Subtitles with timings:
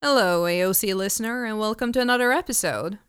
[0.00, 3.00] Hello, AOC listener, and welcome to another episode.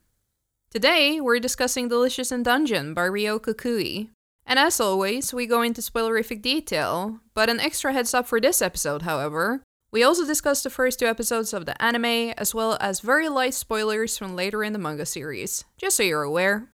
[0.71, 4.09] Today, we're discussing Delicious in Dungeon by Ryoko Kui.
[4.43, 8.59] And as always, we go into spoilerific detail, but an extra heads up for this
[8.59, 9.61] episode, however.
[9.91, 13.53] We also discuss the first two episodes of the anime, as well as very light
[13.53, 16.71] spoilers from later in the manga series, just so you're aware.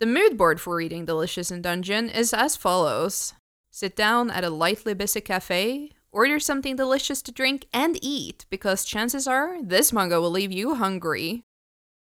[0.00, 3.32] The mood board for reading Delicious in Dungeon is as follows
[3.70, 8.86] Sit down at a lightly busy cafe, order something delicious to drink and eat, because
[8.86, 11.42] chances are this manga will leave you hungry.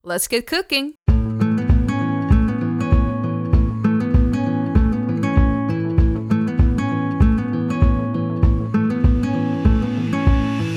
[0.03, 0.95] Let's get cooking!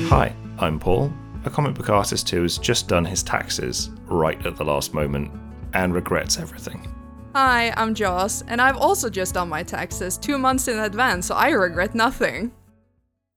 [0.08, 1.12] Hi, I'm Paul,
[1.44, 5.32] a comic book artist who has just done his taxes right at the last moment
[5.72, 6.86] and regrets everything.
[7.34, 11.34] Hi, I'm Joss, and I've also just done my taxes two months in advance, so
[11.34, 12.52] I regret nothing.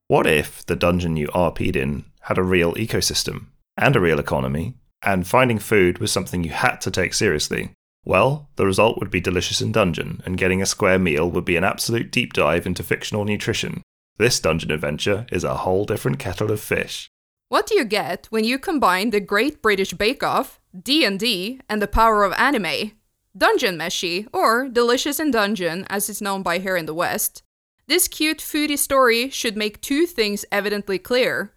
[0.09, 4.75] What if the dungeon you RP'd in had a real ecosystem and a real economy,
[5.03, 7.71] and finding food was something you had to take seriously?
[8.05, 11.57] Well, the result would be Delicious in Dungeon, and getting a square meal would be
[11.57, 13.81] an absolute deep dive into fictional nutrition.
[14.17, 17.09] This dungeon adventure is a whole different kettle of fish.
[17.49, 21.87] What do you get when you combine the Great British Bake Off, D&D, and the
[21.87, 22.93] power of anime?
[23.37, 27.43] Dungeon Meshi, or Delicious in Dungeon as it's known by here in the West.
[27.87, 31.53] This cute foodie story should make two things evidently clear.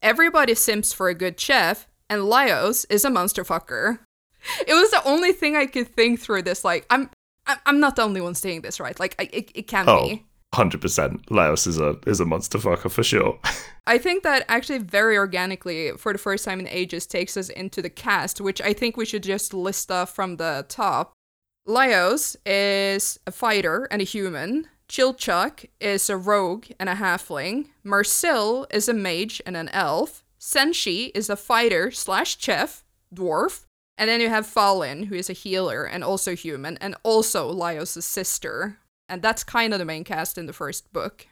[0.00, 3.98] Everybody simps for a good chef, and Laios is a monster fucker.
[4.66, 6.64] It was the only thing I could think through this.
[6.64, 7.10] Like, I'm,
[7.66, 8.98] I'm not the only one saying this, right?
[8.98, 10.24] Like, I, it, it can't Oh, be.
[10.54, 11.24] 100%.
[11.26, 13.38] Laios is a is a monster fucker for sure.
[13.88, 17.82] I think that actually very organically, for the first time in ages, takes us into
[17.82, 21.12] the cast, which I think we should just list off from the top.
[21.66, 24.68] Laios is a fighter and a human.
[24.88, 27.68] Chilchuck is a rogue and a halfling.
[27.84, 30.22] Marcille is a mage and an elf.
[30.40, 32.84] Senshi is a fighter slash chef,
[33.14, 33.64] dwarf.
[33.98, 38.02] And then you have Falin, who is a healer and also human, and also Laios'
[38.02, 38.78] sister.
[39.08, 41.26] And that's kind of the main cast in the first book.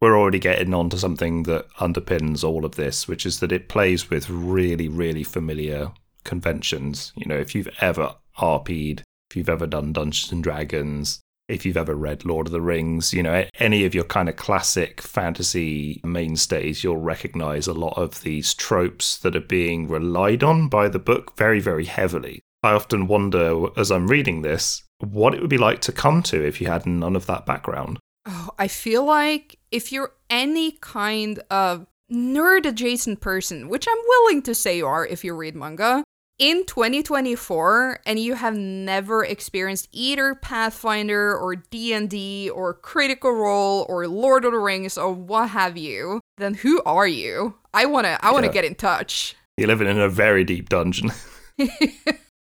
[0.00, 3.68] We're already getting on to something that underpins all of this, which is that it
[3.68, 5.92] plays with really, really familiar
[6.24, 7.12] conventions.
[7.16, 11.76] You know, if you've ever RP'd, if you've ever done Dungeons and Dragons, if you've
[11.76, 16.00] ever read Lord of the Rings, you know, any of your kind of classic fantasy
[16.04, 20.98] mainstays, you'll recognize a lot of these tropes that are being relied on by the
[20.98, 22.40] book very, very heavily.
[22.62, 26.46] I often wonder as I'm reading this what it would be like to come to
[26.46, 27.98] if you had none of that background.
[28.26, 34.42] Oh, I feel like if you're any kind of nerd adjacent person, which I'm willing
[34.42, 36.04] to say you are if you read manga,
[36.40, 44.08] in 2024 and you have never experienced either Pathfinder or D&D or Critical Role or
[44.08, 47.54] Lord of the Rings or what have you, then who are you?
[47.74, 48.54] I want to I want to Yeah.
[48.54, 49.36] get in touch.
[49.56, 51.12] You're living in a very deep dungeon.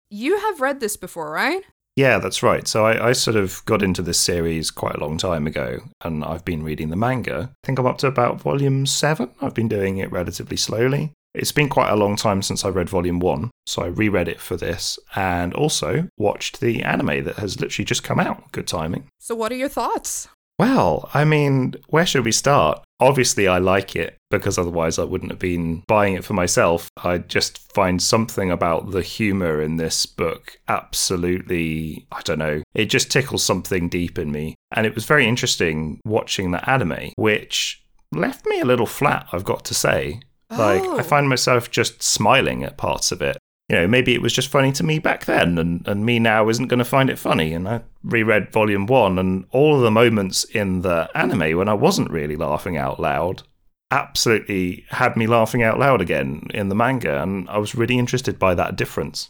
[0.10, 1.64] You have read this before, right?
[1.98, 2.66] Yeah, that's right.
[2.66, 6.24] So I, I sort of got into this series quite a long time ago, and
[6.24, 7.50] I've been reading the manga.
[7.52, 9.32] I think I'm up to about volume seven.
[9.42, 11.12] I've been doing it relatively slowly.
[11.38, 14.42] It's been quite a long time since I read volume one, so I reread it
[14.42, 18.52] for this, and also watched the anime that has literally just come out.
[18.52, 19.08] Good timing.
[19.20, 20.28] So what are your thoughts?
[20.58, 22.84] Well, I mean, where should we start?
[23.00, 26.90] Obviously, I like it because otherwise I wouldn't have been buying it for myself.
[26.98, 32.86] I just find something about the humor in this book absolutely, I don't know, it
[32.86, 34.56] just tickles something deep in me.
[34.72, 39.46] And it was very interesting watching the anime, which left me a little flat, I've
[39.46, 40.22] got to say.
[40.50, 40.98] Like, Oh.
[40.98, 43.38] I find myself just smiling at parts of it
[43.70, 46.48] you know, maybe it was just funny to me back then, and, and me now
[46.48, 47.54] isn't going to find it funny.
[47.54, 51.74] And I reread volume one, and all of the moments in the anime when I
[51.74, 53.44] wasn't really laughing out loud
[53.92, 58.40] absolutely had me laughing out loud again in the manga, and I was really interested
[58.40, 59.30] by that difference.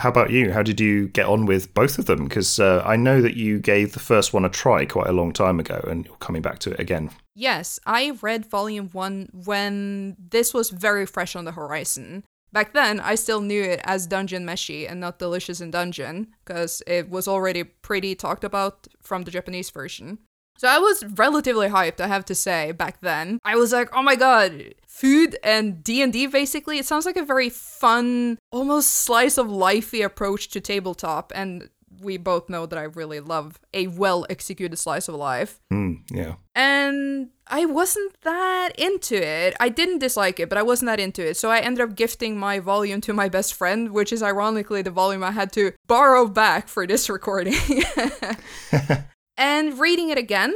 [0.00, 0.50] How about you?
[0.50, 2.24] How did you get on with both of them?
[2.24, 5.30] Because uh, I know that you gave the first one a try quite a long
[5.30, 7.10] time ago, and you're coming back to it again.
[7.34, 12.24] Yes, I read volume one when this was very fresh on the horizon.
[12.50, 16.82] Back then, I still knew it as Dungeon Meshi and not Delicious in Dungeon, because
[16.86, 20.18] it was already pretty talked about from the Japanese version.
[20.60, 23.38] So I was relatively hyped, I have to say, back then.
[23.46, 27.48] I was like, oh my god, food and D&D basically, it sounds like a very
[27.48, 31.70] fun, almost slice of lifey approach to tabletop, and
[32.02, 36.34] we both know that I really love a well executed slice of life Hmm, yeah.
[36.54, 39.56] and I wasn't that into it.
[39.60, 41.38] I didn't dislike it, but I wasn't that into it.
[41.38, 44.90] So I ended up gifting my volume to my best friend, which is ironically the
[44.90, 47.54] volume I had to borrow back for this recording.
[49.40, 50.54] and reading it again,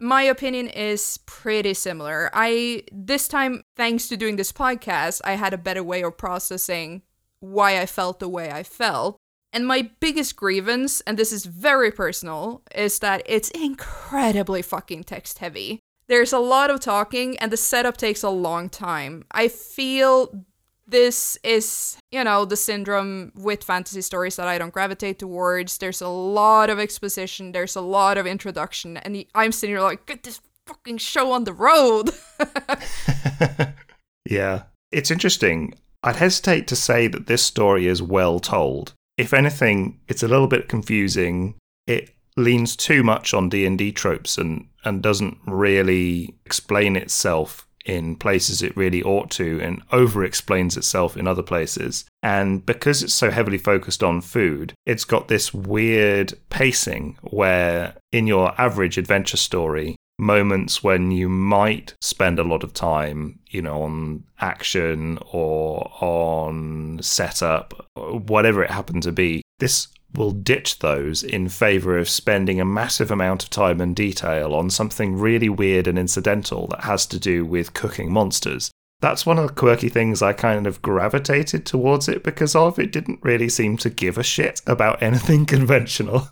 [0.00, 2.30] my opinion is pretty similar.
[2.32, 7.02] I this time thanks to doing this podcast, I had a better way of processing
[7.40, 9.16] why I felt the way I felt.
[9.52, 15.40] And my biggest grievance, and this is very personal, is that it's incredibly fucking text
[15.40, 15.80] heavy.
[16.06, 19.24] There's a lot of talking, and the setup takes a long time.
[19.30, 20.46] I feel
[20.86, 25.78] this is, you know, the syndrome with fantasy stories that I don't gravitate towards.
[25.78, 30.06] There's a lot of exposition, there's a lot of introduction, and I'm sitting here like,
[30.06, 32.10] get this fucking show on the road.
[34.28, 34.64] yeah.
[34.90, 35.74] It's interesting.
[36.02, 38.92] I'd hesitate to say that this story is well told.
[39.16, 41.54] If anything, it's a little bit confusing.
[41.86, 48.62] It leans too much on D&D tropes and and doesn't really explain itself in places
[48.62, 52.04] it really ought to and over explains itself in other places.
[52.22, 58.26] And because it's so heavily focused on food, it's got this weird pacing where in
[58.26, 63.82] your average adventure story, moments when you might spend a lot of time, you know,
[63.82, 71.48] on action or on setup, whatever it happened to be, this will ditch those in
[71.48, 75.98] favor of spending a massive amount of time and detail on something really weird and
[75.98, 78.70] incidental that has to do with cooking monsters.
[79.00, 82.78] That's one of the quirky things I kind of gravitated towards it because of.
[82.78, 86.28] It didn't really seem to give a shit about anything conventional.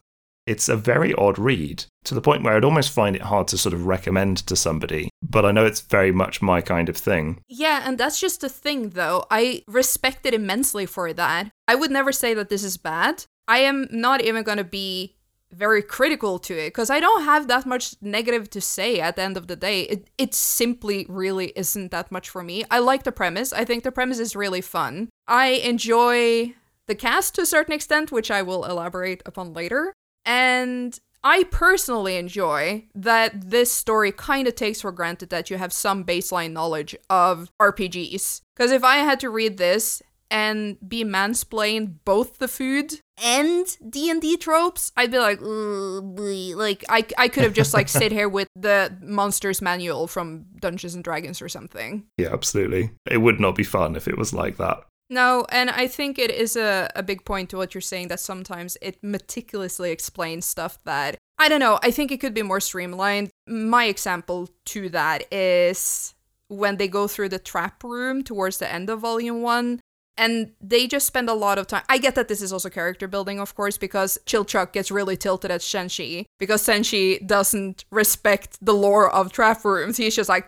[0.47, 3.59] It's a very odd read to the point where I'd almost find it hard to
[3.59, 7.43] sort of recommend to somebody, but I know it's very much my kind of thing.
[7.49, 9.27] Yeah, and that's just the thing though.
[9.31, 11.51] I respect it immensely for that.
[11.69, 13.25] I would never say that this is bad.
[13.51, 15.17] I am not even going to be
[15.51, 19.23] very critical to it because I don't have that much negative to say at the
[19.23, 19.83] end of the day.
[19.83, 22.63] It, it simply really isn't that much for me.
[22.71, 23.53] I like the premise.
[23.53, 25.09] I think the premise is really fun.
[25.27, 26.55] I enjoy
[26.87, 29.95] the cast to a certain extent, which I will elaborate upon later.
[30.25, 35.73] And I personally enjoy that this story kind of takes for granted that you have
[35.73, 38.43] some baseline knowledge of RPGs.
[38.55, 44.37] Because if I had to read this and be mansplained both the food and D&D
[44.39, 48.97] tropes, I'd be like, like I, I could have just like sit here with the
[49.03, 52.05] monsters manual from Dungeons and Dragons or something.
[52.17, 52.91] Yeah, absolutely.
[53.11, 54.85] It would not be fun if it was like that.
[55.13, 58.21] No, and I think it is a, a big point to what you're saying that
[58.21, 62.61] sometimes it meticulously explains stuff that I don't know, I think it could be more
[62.61, 63.31] streamlined.
[63.49, 66.15] My example to that is
[66.49, 69.81] when they go through the trap room towards the end of volume 1
[70.21, 71.83] and they just spend a lot of time.
[71.89, 75.51] I get that this is also character building, of course, because Chilchuck gets really tilted
[75.51, 79.97] at Senshi because Senshi doesn't respect the lore of trap rooms.
[79.97, 80.47] He's just like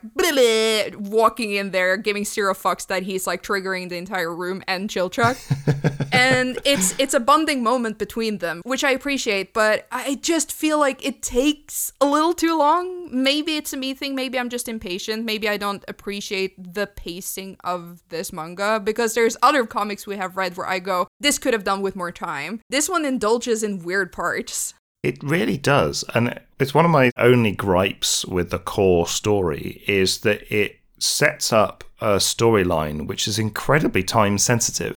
[0.98, 5.38] walking in there, giving zero fucks that he's like triggering the entire room and Chilchuck.
[6.12, 10.78] and it's it's a bonding moment between them, which I appreciate, but I just feel
[10.78, 13.08] like it takes a little too long.
[13.10, 14.14] Maybe it's a me thing.
[14.14, 15.24] Maybe I'm just impatient.
[15.24, 20.16] Maybe I don't appreciate the pacing of this manga because there's other other comics we
[20.16, 22.60] have read where I go, this could have done with more time.
[22.68, 24.74] This one indulges in weird parts.
[25.02, 26.04] It really does.
[26.14, 31.52] And it's one of my only gripes with the core story is that it sets
[31.52, 34.94] up a storyline which is incredibly time sensitive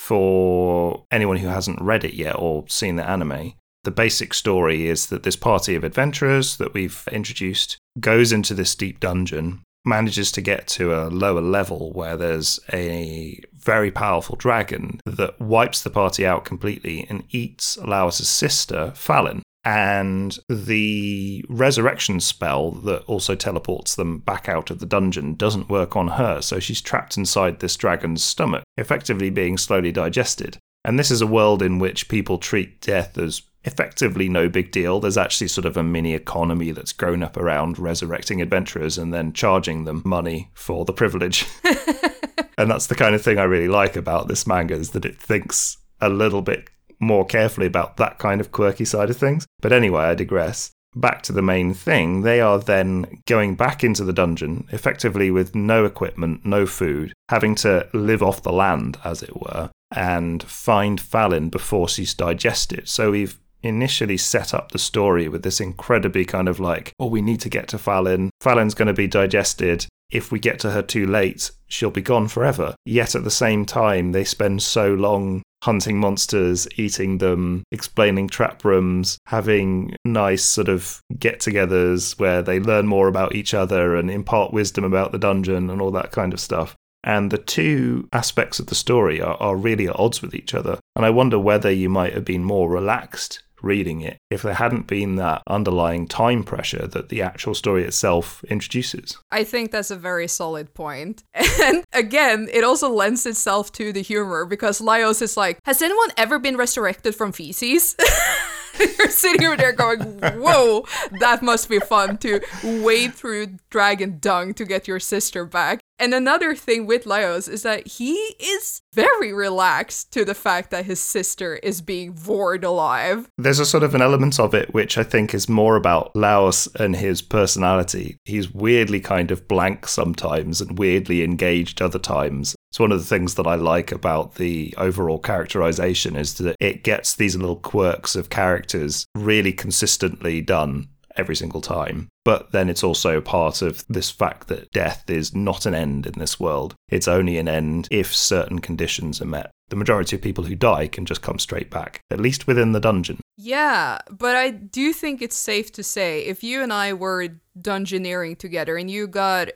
[0.00, 3.52] for anyone who hasn't read it yet or seen the anime.
[3.84, 8.74] The basic story is that this party of adventurers that we've introduced goes into this
[8.74, 14.98] deep dungeon manages to get to a lower level where there's a very powerful dragon
[15.04, 19.42] that wipes the party out completely and eats Laios's sister, Falin.
[19.62, 25.96] And the resurrection spell that also teleports them back out of the dungeon doesn't work
[25.96, 30.56] on her, so she's trapped inside this dragon's stomach, effectively being slowly digested.
[30.82, 34.98] And this is a world in which people treat death as effectively no big deal.
[34.98, 39.34] There's actually sort of a mini economy that's grown up around resurrecting adventurers and then
[39.34, 41.44] charging them money for the privilege.
[42.58, 45.18] and that's the kind of thing I really like about this manga is that it
[45.18, 46.68] thinks a little bit
[47.00, 49.46] more carefully about that kind of quirky side of things.
[49.60, 50.72] But anyway, I digress.
[50.96, 55.54] Back to the main thing, they are then going back into the dungeon, effectively with
[55.54, 61.00] no equipment, no food, having to live off the land, as it were, and find
[61.00, 62.88] Falin before she's digested.
[62.88, 67.22] So we've initially set up the story with this incredibly kind of like, oh, we
[67.22, 68.30] need to get to Falin.
[68.40, 69.86] Falin's going to be digested.
[70.10, 72.74] If we get to her too late, she'll be gone forever.
[72.84, 78.64] Yet at the same time, they spend so long hunting monsters, eating them, explaining trap
[78.64, 84.10] rooms, having nice sort of get togethers where they learn more about each other and
[84.10, 86.76] impart wisdom about the dungeon and all that kind of stuff.
[87.04, 90.78] And the two aspects of the story are, are really at odds with each other.
[90.96, 94.86] And I wonder whether you might have been more relaxed reading it if there hadn't
[94.86, 99.18] been that underlying time pressure that the actual story itself introduces.
[99.30, 101.24] I think that's a very solid point.
[101.60, 106.10] And again, it also lends itself to the humor because Laios is like, Has anyone
[106.16, 107.96] ever been resurrected from feces?
[108.78, 110.86] You're sitting over there going, Whoa,
[111.18, 115.80] that must be fun to wade through dragon dung to get your sister back.
[115.98, 120.84] And another thing with Laios is that he is very relaxed to the fact that
[120.84, 123.28] his sister is being bored alive.
[123.36, 126.72] There's a sort of an element of it which I think is more about Laios
[126.80, 128.16] and his personality.
[128.24, 132.54] He's weirdly kind of blank sometimes and weirdly engaged other times.
[132.70, 136.84] It's one of the things that I like about the overall characterization is that it
[136.84, 140.88] gets these little quirks of characters really consistently done
[141.18, 142.08] every single time.
[142.24, 146.18] But then it's also part of this fact that death is not an end in
[146.18, 146.74] this world.
[146.88, 149.50] It's only an end if certain conditions are met.
[149.68, 152.80] The majority of people who die can just come straight back, at least within the
[152.80, 153.20] dungeon.
[153.36, 157.28] Yeah, but I do think it's safe to say if you and I were
[157.60, 159.48] dungeoneering together and you got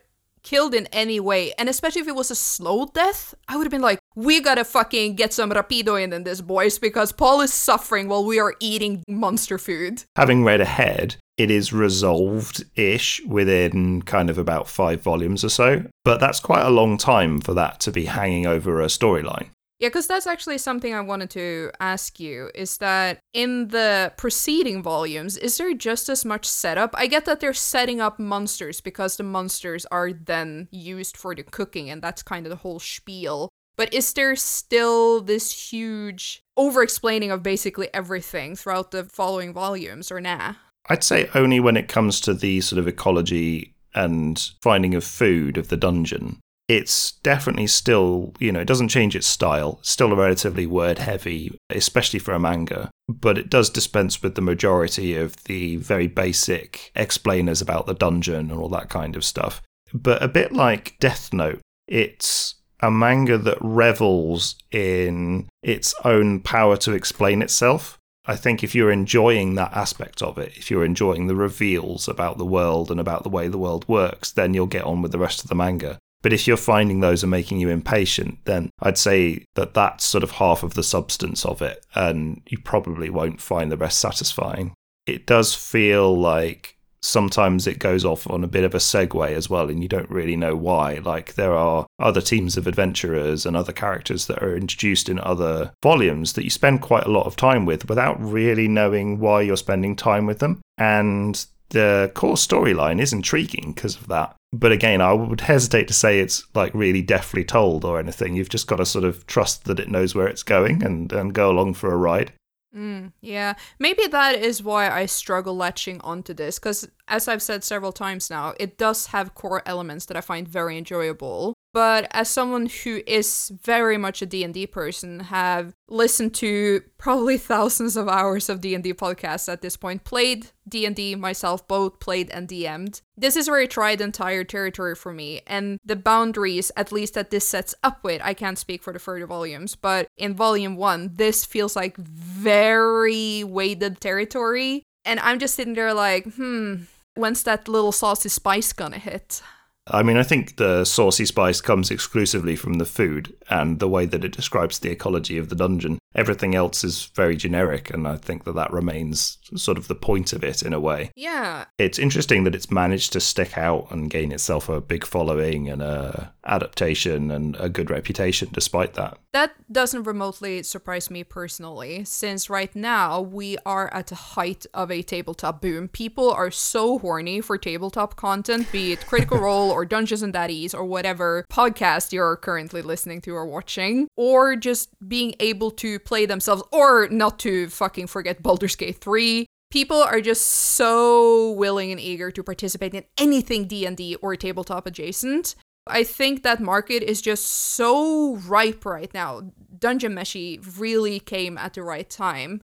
[0.42, 3.71] killed in any way, and especially if it was a slow death, I would have
[3.71, 7.52] been like, we gotta fucking get some rapido in, in this, boys, because Paul is
[7.52, 10.04] suffering while we are eating monster food.
[10.16, 15.85] Having read ahead, it is resolved ish within kind of about five volumes or so,
[16.04, 19.49] but that's quite a long time for that to be hanging over a storyline.
[19.83, 24.81] Yeah, because that's actually something I wanted to ask you is that in the preceding
[24.81, 26.95] volumes, is there just as much setup?
[26.95, 31.42] I get that they're setting up monsters because the monsters are then used for the
[31.42, 33.49] cooking, and that's kind of the whole spiel.
[33.76, 40.10] But is there still this huge over explaining of basically everything throughout the following volumes,
[40.10, 40.54] or nah?
[40.88, 45.56] I'd say only when it comes to the sort of ecology and finding of food
[45.56, 46.40] of the dungeon
[46.72, 49.78] it's definitely still, you know, it doesn't change its style.
[49.80, 54.40] It's still relatively word heavy, especially for a manga, but it does dispense with the
[54.40, 59.60] majority of the very basic explainers about the dungeon and all that kind of stuff.
[59.92, 66.76] But a bit like Death Note, it's a manga that revels in its own power
[66.78, 67.98] to explain itself.
[68.24, 72.38] I think if you're enjoying that aspect of it, if you're enjoying the reveals about
[72.38, 75.18] the world and about the way the world works, then you'll get on with the
[75.18, 75.98] rest of the manga.
[76.22, 80.22] But if you're finding those are making you impatient, then I'd say that that's sort
[80.22, 84.72] of half of the substance of it, and you probably won't find the rest satisfying.
[85.04, 89.50] It does feel like sometimes it goes off on a bit of a segue as
[89.50, 90.94] well, and you don't really know why.
[91.04, 95.73] Like, there are other teams of adventurers and other characters that are introduced in other
[95.82, 99.56] volumes that you spend quite a lot of time with without really knowing why you're
[99.56, 100.61] spending time with them.
[100.78, 104.37] And the core storyline is intriguing because of that.
[104.52, 108.37] But again, I would hesitate to say it's like really deftly told or anything.
[108.37, 111.32] You've just got to sort of trust that it knows where it's going and, and
[111.32, 112.32] go along for a ride.
[112.74, 117.64] Mm, yeah, maybe that is why I struggle latching onto this because, as I've said
[117.64, 122.28] several times now, it does have core elements that I find very enjoyable but as
[122.28, 128.48] someone who is very much a D&D person have listened to probably thousands of hours
[128.48, 133.48] of D&D podcasts at this point played D&D myself both played and DM'd this is
[133.48, 135.42] where I tried entire territory for me.
[135.46, 138.98] And the boundaries at least that this sets up with I can't speak for the
[138.98, 144.82] further volumes but in volume 1 this feels like very weighted territory.
[145.04, 149.42] And I'm just sitting there like hmm when's that little saucy spice gonna hit
[149.86, 154.06] I mean, I think the saucy spice comes exclusively from the food and the way
[154.06, 155.98] that it describes the ecology of the dungeon.
[156.14, 160.33] Everything else is very generic, and I think that that remains sort of the point
[160.33, 161.11] of it in a way.
[161.16, 161.64] Yeah.
[161.78, 165.83] It's interesting that it's managed to stick out and gain itself a big following and
[165.83, 169.16] a adaptation and a good reputation despite that.
[169.33, 174.90] That doesn't remotely surprise me personally, since right now we are at the height of
[174.90, 175.88] a tabletop boom.
[175.88, 180.75] People are so horny for tabletop content, be it Critical Role or Dungeons and Daddies
[180.75, 186.26] or whatever podcast you're currently listening to or watching, or just being able to play
[186.26, 189.47] themselves, or not to fucking forget Baldur's Gate 3.
[189.71, 195.54] People are just so willing and eager to participate in anything D&D or tabletop adjacent.
[195.87, 199.50] I think that market is just so ripe right now.
[199.78, 202.61] Dungeon Meshi really came at the right time.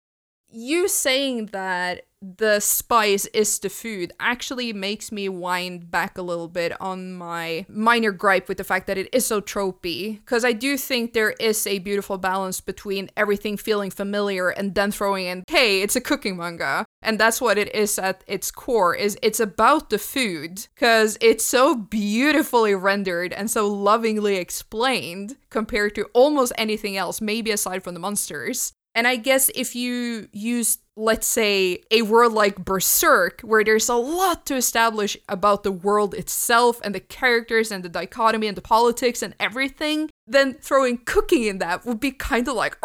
[0.48, 2.06] You saying that
[2.38, 7.66] the spice is the food actually makes me wind back a little bit on my
[7.68, 10.18] minor gripe with the fact that it is so tropey.
[10.20, 14.90] Because I do think there is a beautiful balance between everything feeling familiar and then
[14.90, 16.86] throwing in, hey, it's a cooking manga.
[17.02, 20.66] And that's what it is at its core, is it's about the food.
[20.74, 27.50] Because it's so beautifully rendered and so lovingly explained compared to almost anything else, maybe
[27.50, 32.64] aside from the monsters And I guess if you use, let's say, a world like
[32.64, 37.82] Berserk, where there's a lot to establish about the world itself and the characters and
[37.82, 42.46] the dichotomy and the politics and everything, then throwing cooking in that would be kind
[42.46, 42.76] of like,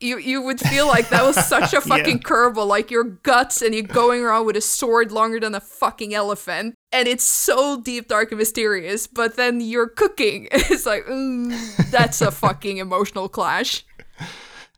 [0.00, 2.22] you you would feel like that was such a fucking yeah.
[2.22, 6.14] curveball, like your guts and you going around with a sword longer than a fucking
[6.14, 9.06] elephant, and it's so deep, dark, and mysterious.
[9.06, 13.84] But then you're cooking, it's like mm, that's a fucking emotional clash.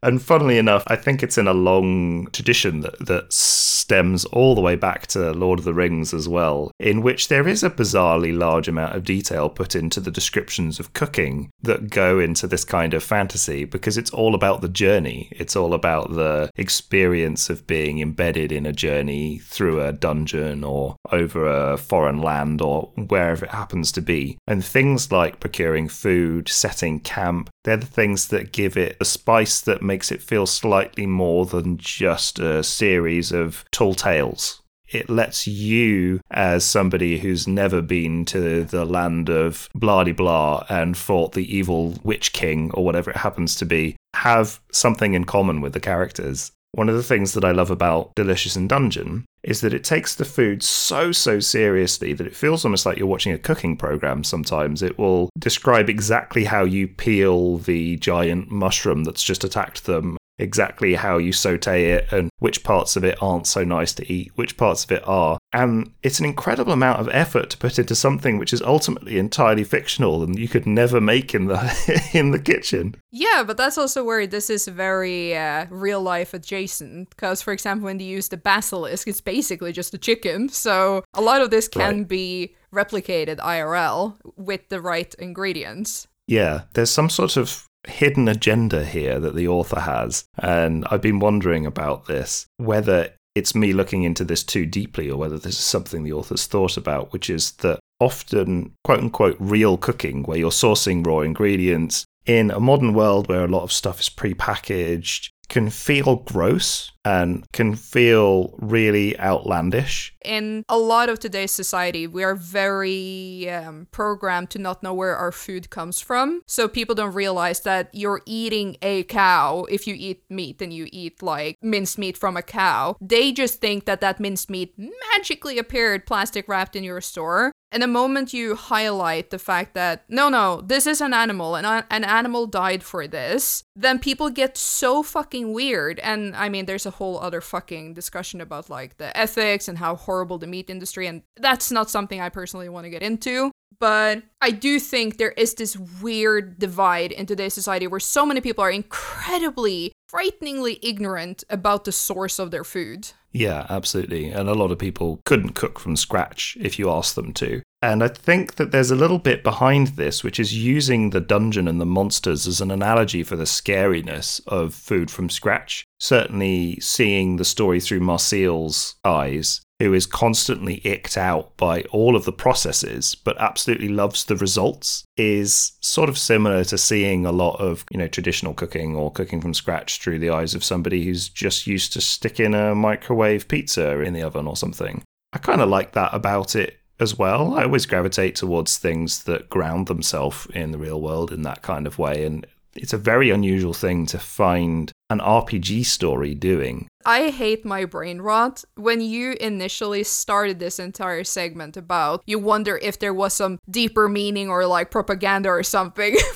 [0.03, 4.61] And funnily enough, I think it's in a long tradition that, that stems all the
[4.61, 8.37] way back to Lord of the Rings as well, in which there is a bizarrely
[8.37, 12.95] large amount of detail put into the descriptions of cooking that go into this kind
[12.95, 15.29] of fantasy because it's all about the journey.
[15.33, 20.97] It's all about the experience of being embedded in a journey through a dungeon or
[21.11, 24.39] over a foreign land or wherever it happens to be.
[24.47, 29.61] And things like procuring food, setting camp, they're the things that give it a spice
[29.63, 34.63] that makes it feel slightly more than just a series of tall tales.
[34.89, 40.97] It lets you, as somebody who's never been to the land of blah blah and
[40.97, 45.61] fought the evil witch king or whatever it happens to be, have something in common
[45.61, 46.53] with the characters.
[46.73, 50.15] One of the things that I love about Delicious in Dungeon is that it takes
[50.15, 54.23] the food so, so seriously that it feels almost like you're watching a cooking program
[54.23, 54.83] sometimes.
[54.83, 60.95] It will describe exactly how you peel the giant mushroom that's just attacked them exactly
[60.95, 64.57] how you saute it and which parts of it aren't so nice to eat, which
[64.57, 65.39] parts of it are.
[65.53, 69.65] And it's an incredible amount of effort to put into something which is ultimately entirely
[69.65, 72.95] fictional and you could never make in the in the kitchen.
[73.11, 77.11] Yeah, but that's also where this is very uh, real life adjacent.
[77.11, 80.49] Because, for example, when you use the basilisk, it's basically just a chicken.
[80.49, 82.09] So a lot of this can right.
[82.09, 86.07] be replicated IRL with the right ingredients.
[86.27, 90.25] Yeah, there's some sort of hidden agenda here that the author has.
[90.39, 95.17] And I've been wondering about this whether it's me looking into this too deeply or
[95.17, 99.77] whether this is something the author's thought about, which is that often, quote unquote, real
[99.77, 104.01] cooking, where you're sourcing raw ingredients in a modern world where a lot of stuff
[104.01, 110.15] is pre-packaged can feel gross and can feel really outlandish.
[110.25, 115.17] In a lot of today's society, we are very um, programmed to not know where
[115.17, 116.43] our food comes from.
[116.47, 119.67] So people don't realize that you're eating a cow.
[119.69, 123.61] If you eat meat and you eat like minced meat from a cow, they just
[123.61, 124.75] think that that minced meat
[125.13, 127.53] magically appeared plastic wrapped in your store.
[127.73, 131.65] And the moment you highlight the fact that, no, no, this is an animal and
[131.65, 136.01] uh, an animal died for this, then people get so fucking weird.
[136.01, 139.95] And I mean, there's a whole other fucking discussion about like the ethics and how
[139.95, 143.53] horrible the meat industry, and that's not something I personally want to get into.
[143.79, 148.41] But I do think there is this weird divide in today's society where so many
[148.41, 153.13] people are incredibly, frighteningly ignorant about the source of their food.
[153.33, 154.31] Yeah, absolutely.
[154.31, 157.63] And a lot of people couldn't cook from scratch if you asked them to.
[157.83, 161.67] And I think that there's a little bit behind this, which is using the dungeon
[161.67, 165.87] and the monsters as an analogy for the scariness of food from scratch.
[165.99, 172.27] Certainly, seeing the story through Marcille's eyes, who is constantly icked out by all of
[172.27, 177.59] the processes, but absolutely loves the results, is sort of similar to seeing a lot
[177.59, 181.31] of, you know, traditional cooking or cooking from scratch through the eyes of somebody who's
[181.31, 185.03] just used to sticking a microwave pizza in the oven or something.
[185.33, 187.55] I kind of like that about it as well.
[187.55, 191.87] I always gravitate towards things that ground themselves in the real world in that kind
[191.87, 192.27] of way.
[192.27, 196.89] And it's a very unusual thing to find an RPG story doing.
[197.05, 198.65] I hate my brain rot.
[198.77, 204.09] When you initially started this entire segment about you wonder if there was some deeper
[204.09, 206.17] meaning or like propaganda or something,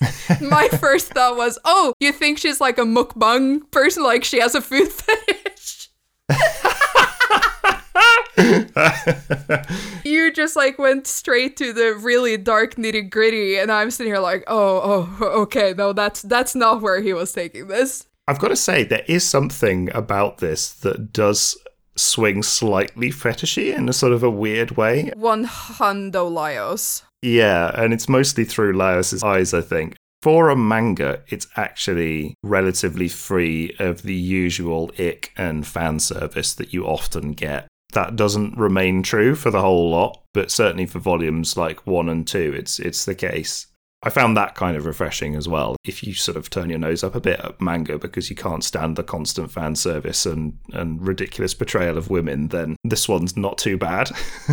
[0.40, 4.02] my, first thought was, oh, you think she's like a mukbang person?
[4.02, 5.90] Like she has a food fetish?
[10.04, 14.20] you just like went straight to the really dark nitty gritty, and I'm sitting here
[14.20, 18.06] like, oh, oh, okay, no, that's that's not where he was taking this.
[18.26, 21.56] I've got to say, there is something about this that does
[21.96, 25.10] swing slightly fetishy in a sort of a weird way.
[25.16, 27.02] One hundo Laios.
[27.22, 29.96] Yeah, and it's mostly through Laios's eyes, I think.
[30.20, 36.72] For a manga, it's actually relatively free of the usual ick and fan service that
[36.72, 41.56] you often get that doesn't remain true for the whole lot, but certainly for volumes
[41.56, 43.66] like one and two, it's it's the case.
[44.04, 45.74] I found that kind of refreshing as well.
[45.84, 48.62] If you sort of turn your nose up a bit at manga because you can't
[48.62, 53.58] stand the constant fan service and, and ridiculous portrayal of women, then this one's not
[53.58, 54.12] too bad.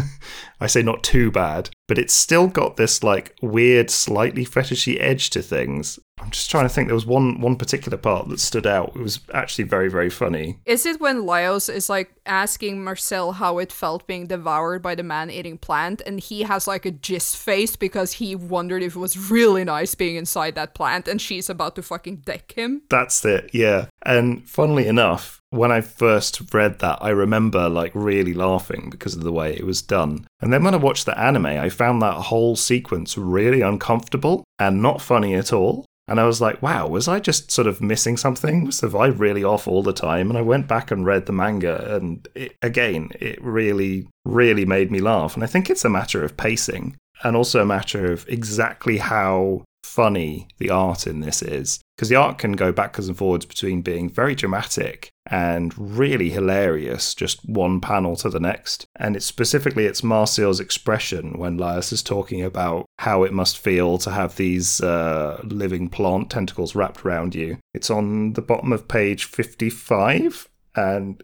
[0.65, 5.29] I say not too bad, but it's still got this like weird, slightly fetishy edge
[5.29, 5.99] to things.
[6.17, 6.87] I'm just trying to think.
[6.87, 8.95] There was one one particular part that stood out.
[8.95, 10.57] It was actually very very funny.
[10.65, 15.03] Is it when Laios is like asking Marcille how it felt being devoured by the
[15.03, 19.29] man-eating plant, and he has like a gist face because he wondered if it was
[19.29, 22.81] really nice being inside that plant, and she's about to fucking deck him?
[22.89, 23.51] That's it.
[23.53, 23.85] Yeah.
[24.05, 29.23] And funnily enough, when I first read that, I remember like really laughing because of
[29.23, 30.27] the way it was done.
[30.41, 34.81] And then when I watched the anime, I found that whole sequence really uncomfortable and
[34.81, 35.85] not funny at all.
[36.07, 38.65] And I was like, wow, was I just sort of missing something?
[38.65, 40.29] Was I really off all the time?
[40.29, 44.91] And I went back and read the manga, and it, again, it really, really made
[44.91, 45.33] me laugh.
[45.33, 49.63] And I think it's a matter of pacing and also a matter of exactly how
[49.85, 51.79] funny the art in this is.
[51.95, 57.15] Because the art can go backwards and forwards between being very dramatic and really hilarious,
[57.15, 58.85] just one panel to the next.
[58.97, 63.97] And it's specifically it's Marcille's expression when Laios is talking about how it must feel
[63.99, 67.57] to have these uh, living plant tentacles wrapped around you.
[67.73, 70.49] It's on the bottom of page 55.
[70.75, 71.23] And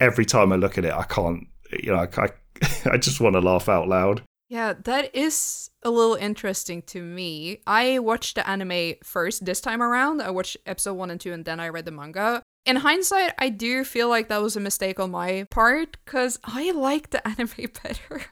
[0.00, 2.28] every time I look at it, I can't, you know, I, I,
[2.92, 4.22] I just want to laugh out loud.
[4.48, 7.60] Yeah, that is a little interesting to me.
[7.66, 10.22] I watched the anime first this time around.
[10.22, 12.42] I watched episode 1 and 2 and then I read the manga.
[12.64, 16.70] In hindsight, I do feel like that was a mistake on my part because I
[16.70, 18.22] like the anime better.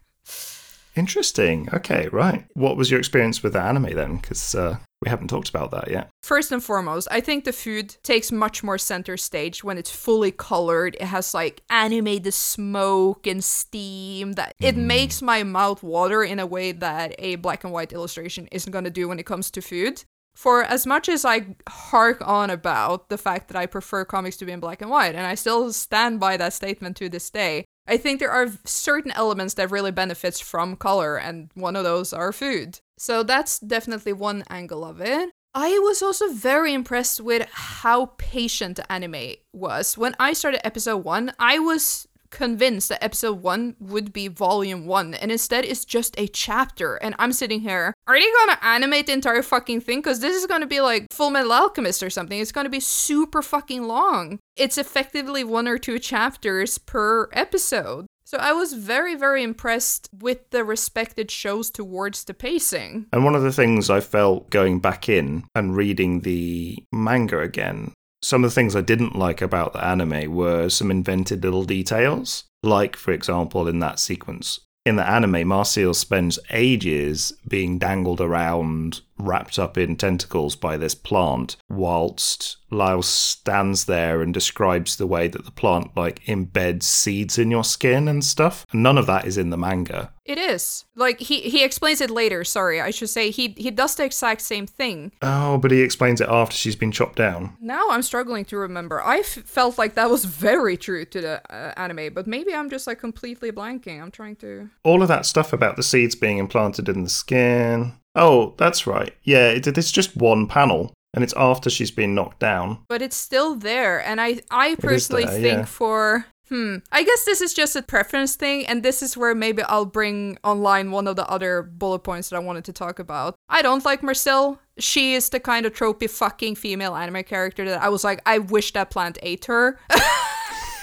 [0.96, 1.68] Interesting.
[1.72, 2.44] Okay, right.
[2.54, 4.16] What was your experience with the anime then?
[4.16, 6.10] Because uh, we haven't talked about that yet.
[6.22, 10.30] First and foremost, I think the food takes much more center stage when it's fully
[10.30, 10.94] colored.
[11.00, 14.84] It has like animated smoke and steam that it Mm.
[14.86, 18.84] makes my mouth water in a way that a black and white illustration isn't going
[18.84, 20.04] to do when it comes to food.
[20.36, 24.44] For as much as I hark on about the fact that I prefer comics to
[24.46, 27.64] be in black and white, and I still stand by that statement to this day,
[27.90, 32.12] I think there are certain elements that really benefits from color, and one of those
[32.12, 32.78] are food.
[32.96, 35.30] So that's definitely one angle of it.
[35.52, 39.98] I was also very impressed with how patient anime was.
[39.98, 45.14] When I started episode one, I was convinced that episode one would be volume one,
[45.14, 46.96] and instead it's just a chapter.
[46.96, 49.98] And I'm sitting here, are they gonna animate the entire fucking thing?
[49.98, 52.38] Because this is gonna be like Full Metal Alchemist or something.
[52.40, 54.38] It's gonna be super fucking long.
[54.56, 58.06] It's effectively one or two chapters per episode.
[58.24, 63.06] So I was very, very impressed with the respect it shows towards the pacing.
[63.12, 67.92] And one of the things I felt going back in and reading the manga again,
[68.22, 72.44] some of the things I didn't like about the anime were some invented little details.
[72.62, 74.60] Like, for example, in that sequence.
[74.84, 80.94] In the anime, Marcille spends ages being dangled around, wrapped up in tentacles by this
[80.94, 87.38] plant, whilst Lyle stands there and describes the way that the plant like embeds seeds
[87.38, 88.66] in your skin and stuff.
[88.72, 90.12] And none of that is in the manga.
[90.24, 90.84] It is.
[90.94, 92.80] Like he he explains it later, sorry.
[92.80, 95.12] I should say he he does the exact same thing.
[95.22, 97.56] Oh, but he explains it after she's been chopped down.
[97.60, 99.02] Now I'm struggling to remember.
[99.02, 102.70] I f- felt like that was very true to the uh, anime, but maybe I'm
[102.70, 104.00] just like completely blanking.
[104.00, 107.94] I'm trying to all of that stuff about the seeds being implanted in the skin.
[108.14, 109.14] Oh, that's right.
[109.22, 112.78] Yeah, it, it's just one panel, and it's after she's been knocked down.
[112.88, 115.64] but it's still there and I I personally there, think yeah.
[115.64, 116.78] for Hmm.
[116.90, 120.36] I guess this is just a preference thing, and this is where maybe I'll bring
[120.42, 123.36] online one of the other bullet points that I wanted to talk about.
[123.48, 124.58] I don't like Marcille.
[124.76, 128.38] She is the kind of tropey fucking female anime character that I was like, I
[128.38, 129.78] wish that plant ate her.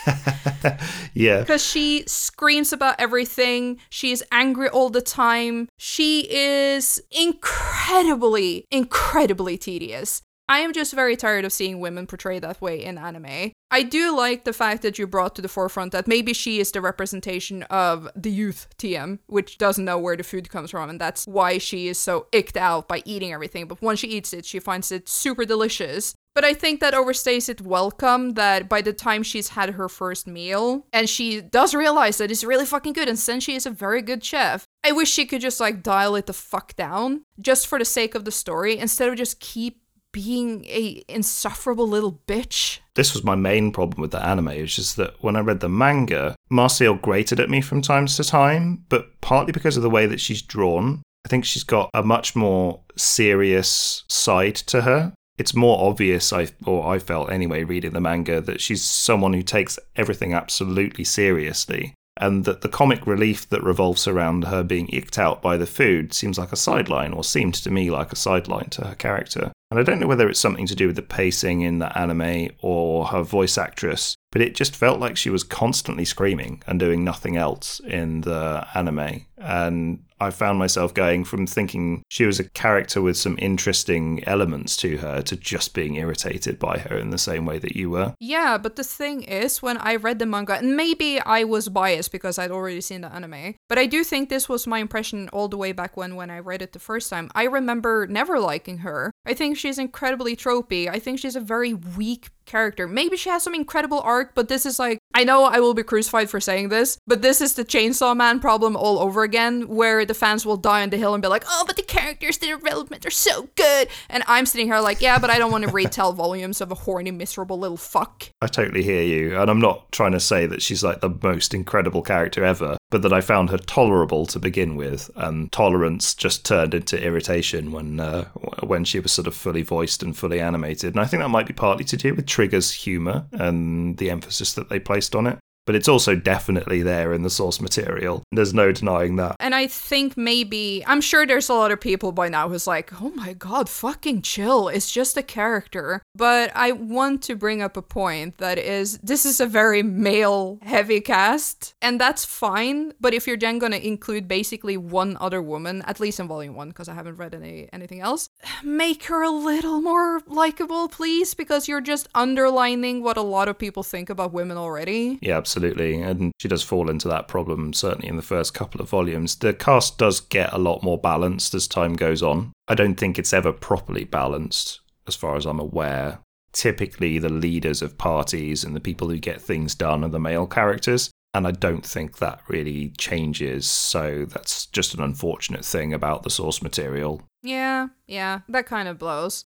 [1.13, 1.39] Yeah.
[1.39, 3.79] because she screams about everything.
[3.89, 5.67] She is angry all the time.
[5.77, 10.21] She is incredibly, incredibly tedious.
[10.49, 13.51] I am just very tired of seeing women portrayed that way in anime.
[13.69, 16.71] I do like the fact that you brought to the forefront that maybe she is
[16.71, 21.01] the representation of the youth TM, which doesn't know where the food comes from, and
[21.01, 23.67] that's why she is so icked out by eating everything.
[23.67, 26.15] But once she eats it, she finds it super delicious.
[26.37, 30.27] But I think that overstays it welcome that by the time she's had her first
[30.27, 33.71] meal and she does realize that it's really fucking good and since she is a
[33.71, 37.65] very good chef, I wish she could just like dial it the fuck down just
[37.65, 42.81] for the sake of the story instead of just keep being a insufferable little bitch.
[42.93, 45.69] This was my main problem with the anime, it's just that when I read the
[45.69, 50.05] manga, Marcille grated at me from time to time, but partly because of the way
[50.05, 51.01] that she's drawn.
[51.25, 55.13] I think she's got a much more serious side to her.
[55.37, 59.43] It's more obvious, I or I felt anyway, reading the manga, that she's someone who
[59.43, 65.19] takes everything absolutely seriously, and that the comic relief that revolves around her being icked
[65.19, 68.69] out by the food seems like a sideline, or seemed to me like a sideline
[68.71, 69.51] to her character.
[69.69, 72.51] And I don't know whether it's something to do with the pacing in the anime
[72.61, 77.03] or her voice actress, but it just felt like she was constantly screaming and doing
[77.03, 79.25] nothing else in the anime.
[79.37, 84.75] And I found myself going from thinking she was a character with some interesting elements
[84.77, 88.15] to her to just being irritated by her in the same way that you were.
[88.19, 92.11] Yeah, but the thing is, when I read the manga, and maybe I was biased
[92.11, 95.47] because I'd already seen the anime, but I do think this was my impression all
[95.47, 97.29] the way back when when I read it the first time.
[97.35, 99.11] I remember never liking her.
[99.25, 100.89] I think she's incredibly tropey.
[100.89, 102.87] I think she's a very weak character.
[102.87, 105.81] Maybe she has some incredible arc, but this is like I know I will be
[105.81, 110.05] crucified for saying this, but this is the Chainsaw Man problem all over again, where
[110.05, 112.45] the fans will die on the hill and be like, "Oh, but the characters, the
[112.45, 115.71] development are so good," and I'm sitting here like, "Yeah, but I don't want to
[115.71, 119.91] retell volumes of a horny, miserable little fuck." I totally hear you, and I'm not
[119.91, 123.49] trying to say that she's like the most incredible character ever, but that I found
[123.49, 128.25] her tolerable to begin with, and tolerance just turned into irritation when uh,
[128.61, 131.47] when she was sort of fully voiced and fully animated, and I think that might
[131.47, 135.39] be partly to do with Trigger's humor and the emphasis that they placed on it
[135.67, 138.23] but it's also definitely there in the source material.
[138.31, 139.35] There's no denying that.
[139.39, 142.99] And I think maybe, I'm sure there's a lot of people by now who's like,
[143.01, 146.01] oh my god, fucking chill, it's just a character.
[146.15, 150.57] But I want to bring up a point that is, this is a very male
[150.61, 152.93] heavy cast, and that's fine.
[153.01, 156.69] But if you're then gonna include basically one other woman, at least in volume one,
[156.69, 158.29] because I haven't read any anything else,
[158.63, 163.59] make her a little more likable, please, because you're just underlining what a lot of
[163.59, 165.19] people think about women already.
[165.21, 166.01] Yeah, absolutely absolutely.
[166.01, 169.35] And she does fall into that problem, certainly in the first couple of volumes.
[169.35, 172.53] The cast does get a lot more balanced as time goes on.
[172.67, 176.19] I don't think it's ever properly balanced, as far as I'm aware.
[176.53, 180.47] Typically, the leaders of parties and the people who get things done are the male
[180.47, 181.09] characters.
[181.33, 183.69] And I don't think that really changes.
[183.69, 187.21] So that's just an unfortunate thing about the source material.
[187.43, 189.45] Yeah, yeah, that kind of blows.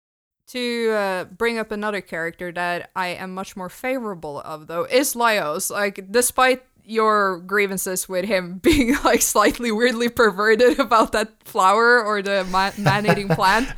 [0.49, 5.15] To uh, bring up another character that I am much more favorable of, though, is
[5.15, 5.71] Laios.
[5.71, 12.23] Like, despite your grievances with him being like slightly weirdly perverted about that flower or
[12.23, 12.45] the
[12.79, 13.69] man-eating plant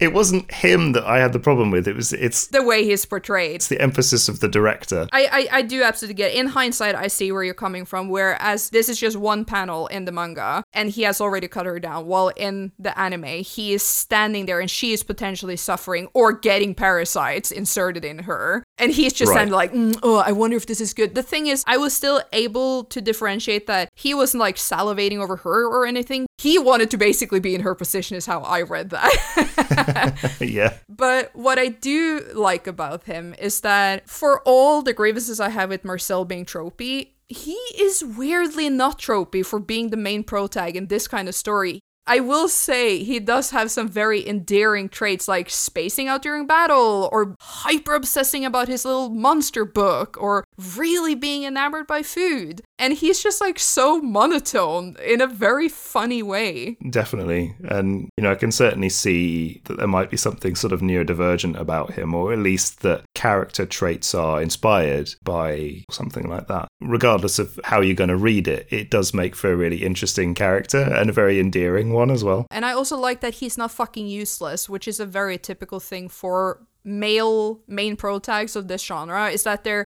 [0.00, 1.88] it wasn't him that I had the problem with.
[1.88, 3.56] It was it's the way he's portrayed.
[3.56, 5.08] It's the emphasis of the director.
[5.12, 6.32] I, I I do absolutely get.
[6.32, 6.36] It.
[6.38, 8.08] In hindsight, I see where you're coming from.
[8.08, 11.80] Whereas this is just one panel in the manga, and he has already cut her
[11.80, 12.06] down.
[12.06, 16.74] While in the anime, he is standing there, and she is potentially suffering or getting
[16.74, 19.48] parasites inserted in her, and he's just right.
[19.48, 21.16] like, mm, oh, I wonder if this is good.
[21.16, 25.36] The thing is, I was still able to differentiate that he wasn't like salivating over
[25.36, 26.26] her or anything.
[26.38, 29.86] He wanted to basically be in her position, is how I read that.
[30.40, 30.74] yeah.
[30.88, 35.70] But what I do like about him is that for all the grievances I have
[35.70, 40.86] with Marcille being tropey, he is weirdly not tropey for being the main protag in
[40.86, 41.80] this kind of story.
[42.08, 47.10] I will say he does have some very endearing traits like spacing out during battle,
[47.12, 50.42] or hyper obsessing about his little monster book, or
[50.76, 52.62] really being enamored by food.
[52.78, 56.76] And he's just like so monotone in a very funny way.
[56.90, 57.54] Definitely.
[57.68, 61.58] And, you know, I can certainly see that there might be something sort of neurodivergent
[61.58, 66.68] about him, or at least that character traits are inspired by something like that.
[66.80, 70.34] Regardless of how you're going to read it, it does make for a really interesting
[70.34, 72.46] character and a very endearing one as well.
[72.50, 76.08] And I also like that he's not fucking useless, which is a very typical thing
[76.08, 79.30] for male main pro tags of this genre.
[79.30, 79.84] Is that they're,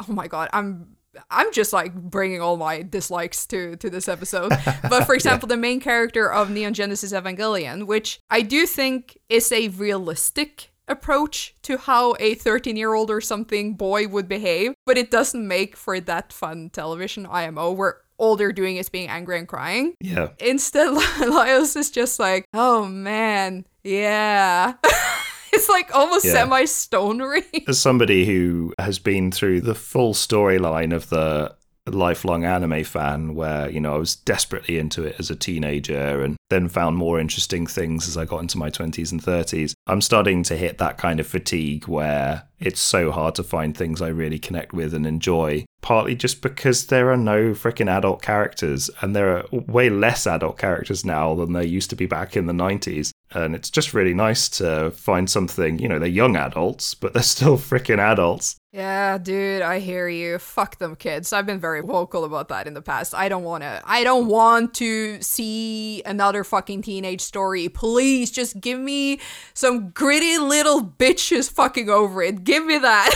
[0.00, 0.96] oh my god, I'm
[1.30, 4.52] I'm just like bringing all my dislikes to to this episode.
[4.88, 5.56] But for example, yeah.
[5.56, 11.54] the main character of Neon Genesis Evangelion, which I do think is a realistic approach
[11.62, 15.76] to how a 13 year old or something boy would behave, but it doesn't make
[15.76, 19.94] for that fun television IMO where all they're doing is being angry and crying.
[20.00, 20.28] Yeah.
[20.38, 24.74] Instead, Laios is just like, oh man, yeah.
[25.54, 26.32] it's like almost yeah.
[26.32, 27.44] semi stonery.
[27.68, 31.54] As somebody who has been through the full storyline of the
[31.86, 36.36] lifelong anime fan where, you know, I was desperately into it as a teenager and
[36.48, 39.74] then found more interesting things as I got into my 20s and 30s.
[39.86, 44.00] I'm starting to hit that kind of fatigue where it's so hard to find things
[44.00, 45.64] I really connect with and enjoy.
[45.80, 50.56] Partly just because there are no freaking adult characters, and there are way less adult
[50.56, 53.10] characters now than there used to be back in the 90s.
[53.34, 57.22] And it's just really nice to find something, you know, they're young adults, but they're
[57.22, 58.56] still freaking adults.
[58.72, 60.38] Yeah, dude, I hear you.
[60.38, 61.32] Fuck them kids.
[61.32, 63.14] I've been very vocal about that in the past.
[63.14, 67.68] I don't want to I don't want to see another fucking teenage story.
[67.68, 69.20] Please just give me
[69.52, 73.14] some gritty little bitches fucking over it give me that.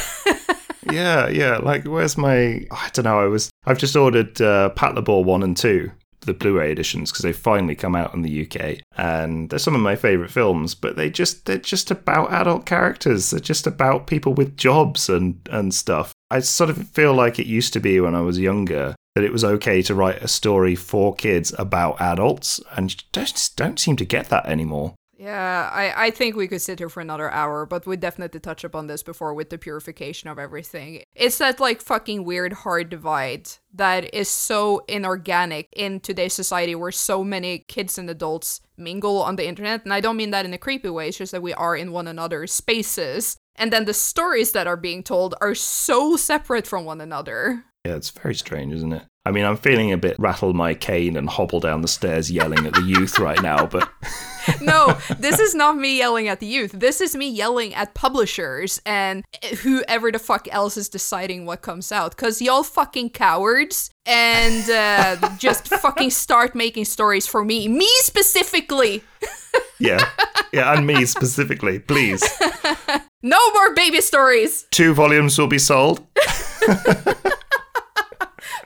[0.92, 1.56] yeah, yeah.
[1.56, 2.66] Like, where's my?
[2.70, 3.20] I don't know.
[3.20, 3.50] I was.
[3.64, 5.90] I've just ordered uh, Patlabor one and two
[6.26, 9.80] the Blu-ray editions because they finally come out in the UK, and they're some of
[9.80, 10.74] my favorite films.
[10.74, 13.30] But they just they're just about adult characters.
[13.30, 16.12] They're just about people with jobs and and stuff.
[16.30, 19.32] I sort of feel like it used to be when I was younger that it
[19.32, 24.04] was okay to write a story for kids about adults, and just don't seem to
[24.04, 24.94] get that anymore.
[25.26, 28.62] Yeah, I, I think we could sit here for another hour, but we definitely touch
[28.62, 31.02] upon this before with the purification of everything.
[31.16, 36.92] It's that like fucking weird hard divide that is so inorganic in today's society where
[36.92, 39.82] so many kids and adults mingle on the internet.
[39.82, 41.90] And I don't mean that in a creepy way, it's just that we are in
[41.90, 43.36] one another's spaces.
[43.56, 47.64] And then the stories that are being told are so separate from one another.
[47.84, 49.02] Yeah, it's very strange, isn't it?
[49.24, 52.64] I mean, I'm feeling a bit rattle my cane and hobble down the stairs yelling
[52.64, 53.90] at the youth right now, but.
[54.60, 56.72] no, this is not me yelling at the youth.
[56.72, 59.24] This is me yelling at publishers and
[59.62, 62.16] whoever the fuck else is deciding what comes out.
[62.16, 67.68] Because y'all fucking cowards and uh, just fucking start making stories for me.
[67.68, 69.02] Me specifically.
[69.78, 70.08] yeah.
[70.52, 72.22] Yeah, and me specifically, please.
[73.22, 74.64] No more baby stories.
[74.70, 76.06] Two volumes will be sold.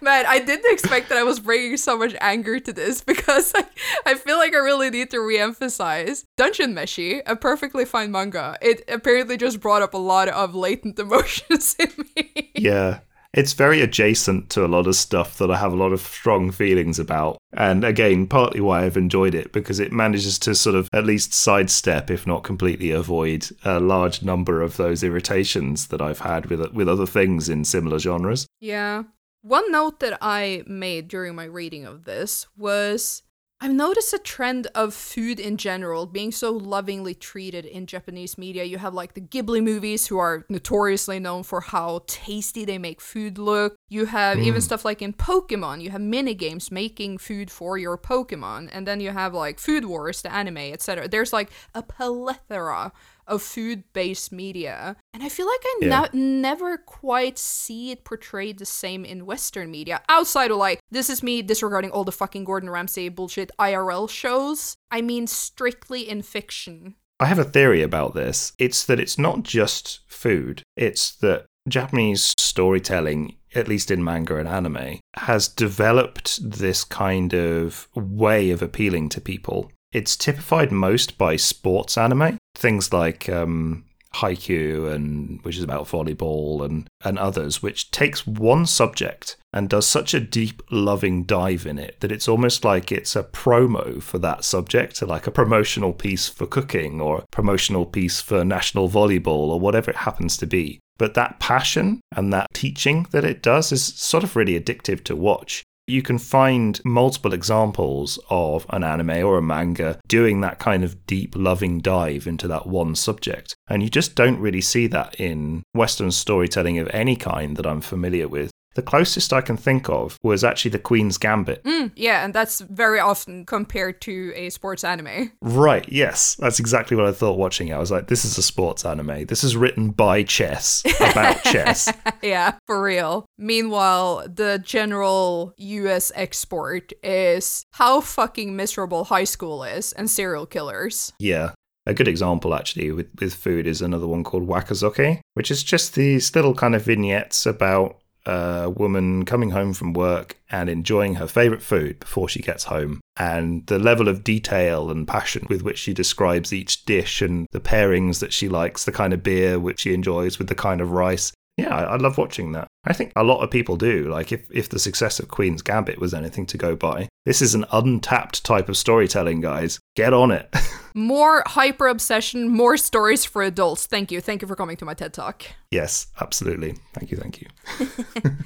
[0.03, 3.65] Man, I didn't expect that I was bringing so much anger to this because I,
[4.07, 8.57] I feel like I really need to re-emphasize Dungeon Meshi, a perfectly fine manga.
[8.63, 12.51] It apparently just brought up a lot of latent emotions in me.
[12.55, 13.01] Yeah.
[13.33, 16.51] It's very adjacent to a lot of stuff that I have a lot of strong
[16.51, 17.39] feelings about.
[17.53, 21.33] And again, partly why I've enjoyed it, because it manages to sort of at least
[21.33, 26.73] sidestep, if not completely avoid, a large number of those irritations that I've had with,
[26.73, 28.49] with other things in similar genres.
[28.59, 29.05] Yeah.
[29.43, 33.23] One note that I made during my reading of this was
[33.63, 38.65] I've noticed a trend of food in general being so lovingly treated in Japanese media.
[38.65, 43.01] You have like the Ghibli movies, who are notoriously known for how tasty they make
[43.01, 43.77] food look.
[43.91, 44.45] You have mm.
[44.45, 48.71] even stuff like in Pokemon, you have mini games making food for your Pokemon.
[48.73, 51.09] And then you have like Food Wars, the anime, etc.
[51.09, 52.93] There's like a plethora
[53.27, 54.97] of food based media.
[55.13, 56.07] And I feel like I yeah.
[56.13, 61.23] never quite see it portrayed the same in Western media, outside of like, this is
[61.23, 64.77] me disregarding all the fucking Gordon Ramsay bullshit IRL shows.
[64.91, 66.95] I mean, strictly in fiction.
[67.19, 68.53] I have a theory about this.
[68.59, 74.49] It's that it's not just food, it's that Japanese storytelling, at least in manga and
[74.49, 81.37] anime, has developed this kind of way of appealing to people it's typified most by
[81.37, 83.85] sports anime, things like um,
[84.15, 89.87] Haikyuu, and which is about volleyball, and and others, which takes one subject and does
[89.87, 94.19] such a deep, loving dive in it that it's almost like it's a promo for
[94.19, 99.49] that subject, like a promotional piece for cooking or a promotional piece for national volleyball
[99.49, 100.79] or whatever it happens to be.
[101.01, 105.17] But that passion and that teaching that it does is sort of really addictive to
[105.17, 110.85] watch you can find multiple examples of an anime or a manga doing that kind
[110.85, 113.55] of deep, loving dive into that one subject.
[113.69, 117.81] And you just don't really see that in Western storytelling of any kind that I'm
[117.81, 118.51] familiar with.
[118.75, 121.65] The closest I can think of was actually the Queen's Gambit.
[121.65, 125.33] Mm, yeah, and that's very often compared to a sports anime.
[125.43, 126.37] Right, yes.
[126.37, 127.73] That's exactly what I thought watching it.
[127.73, 129.27] I was like, this is a sports anime.
[129.27, 131.93] This is written by chess, about chess.
[132.23, 133.27] Yeah, for real.
[133.39, 141.13] Meanwhile, the general US export is how fucking miserable high school is and serial killers.
[141.19, 141.53] Yeah,
[141.87, 145.95] a good example, actually, with, with food is another one called Wakakozake, which is just
[145.95, 151.27] these little kind of vignettes about a woman coming home from work and enjoying her
[151.27, 153.01] favorite food before she gets home.
[153.17, 157.61] And the level of detail and passion with which she describes each dish and the
[157.61, 160.93] pairings that she likes, the kind of beer which she enjoys with the kind of
[160.93, 162.69] rice, yeah, I, I love watching that.
[162.85, 164.09] I think a lot of people do.
[164.09, 167.55] Like, if, if the success of Queen's Gambit was anything to go by, this is
[167.55, 169.79] an untapped type of storytelling, guys.
[169.95, 170.55] Get on it.
[170.95, 173.87] more hyper obsession, more stories for adults.
[173.87, 174.21] Thank you.
[174.21, 175.45] Thank you for coming to my TED Talk.
[175.71, 176.77] Yes, absolutely.
[176.95, 177.17] Thank you.
[177.17, 177.49] Thank you.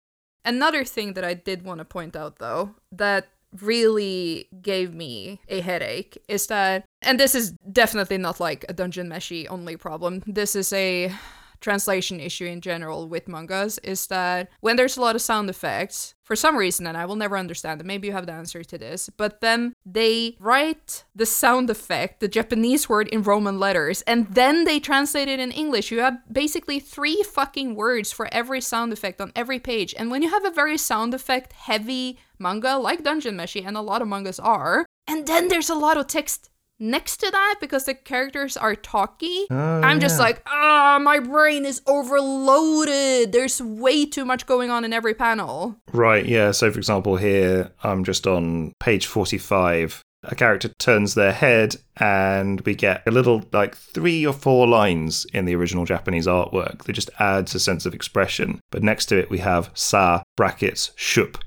[0.44, 3.28] Another thing that I did want to point out, though, that
[3.60, 9.08] really gave me a headache is that, and this is definitely not like a Dungeon
[9.08, 10.22] Meshi only problem.
[10.26, 11.12] This is a
[11.60, 16.14] translation issue in general with mangas is that when there's a lot of sound effects,
[16.24, 18.78] for some reason, and I will never understand it, maybe you have the answer to
[18.78, 24.28] this, but then they write the sound effect, the Japanese word, in Roman letters, and
[24.28, 25.90] then they translate it in English.
[25.90, 29.94] You have basically three fucking words for every sound effect on every page.
[29.98, 33.82] And when you have a very sound effect heavy manga like Dungeon Meshi, and a
[33.82, 36.50] lot of mangas are, and then there's a lot of text
[36.80, 39.46] next to that because the characters are talky.
[39.50, 40.24] Oh, I'm just yeah.
[40.24, 43.32] like, ah, my brain is overloaded.
[43.32, 45.76] There's way too much going on in every panel.
[45.92, 46.50] Right, yeah.
[46.50, 50.02] So, for example, here I'm just on page 45.
[50.24, 55.24] A character turns their head, and we get a little, like, three or four lines
[55.32, 58.60] in the original Japanese artwork that just adds a sense of expression.
[58.70, 61.38] But next to it, we have sa brackets shup.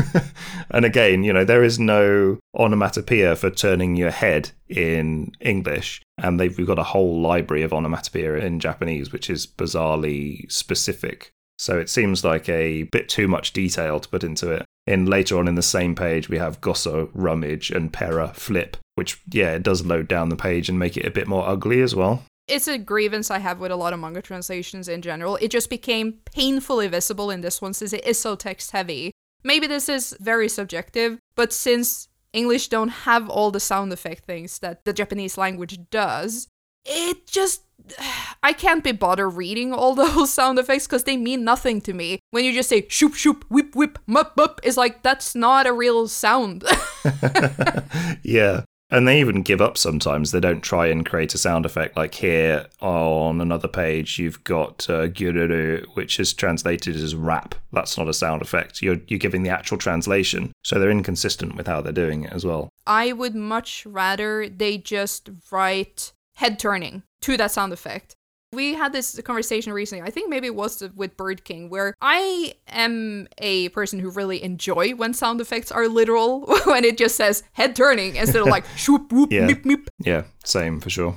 [0.70, 6.02] and again, you know, there is no onomatopoeia for turning your head in English.
[6.18, 11.32] And they've, we've got a whole library of onomatopoeia in Japanese, which is bizarrely specific.
[11.58, 14.64] So it seems like a bit too much detail to put into it.
[14.86, 19.20] In later on in the same page, we have Gosso, Rummage, and Pera, Flip, which,
[19.30, 21.94] yeah, it does load down the page and make it a bit more ugly as
[21.94, 22.24] well.
[22.48, 25.36] It's a grievance I have with a lot of manga translations in general.
[25.36, 29.12] It just became painfully visible in this one since it is so text heavy.
[29.44, 34.58] Maybe this is very subjective, but since English don't have all the sound effect things
[34.60, 36.48] that the Japanese language does,
[36.84, 37.62] it just
[38.42, 42.18] I can't be bothered reading all those sound effects because they mean nothing to me.
[42.30, 45.72] When you just say shoop shoop whip whip mup mup, it's like that's not a
[45.72, 46.64] real sound.
[48.22, 48.64] yeah.
[48.92, 50.30] And they even give up sometimes.
[50.30, 51.96] They don't try and create a sound effect.
[51.96, 55.08] Like here on another page, you've got uh,
[55.94, 57.54] which is translated as rap.
[57.72, 58.82] That's not a sound effect.
[58.82, 60.52] You're, you're giving the actual translation.
[60.62, 62.68] So they're inconsistent with how they're doing it as well.
[62.86, 68.14] I would much rather they just write head turning to that sound effect.
[68.52, 70.02] We had this conversation recently.
[70.06, 74.42] I think maybe it was with Bird King, where I am a person who really
[74.42, 78.66] enjoy when sound effects are literal, when it just says head turning instead of like
[78.76, 79.46] shoop whoop Yeah.
[79.46, 79.86] meep meep.
[79.98, 81.16] Yeah, same for sure.